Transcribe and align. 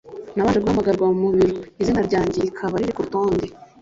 nabanje 0.33 0.59
guhamagarwa 0.63 1.05
mu 1.19 1.27
biro, 1.35 1.57
izina 1.81 2.01
ryanjye 2.07 2.37
rikaba 2.45 2.75
riri 2.79 2.93
ku 2.95 3.01
rutonde 3.05 3.45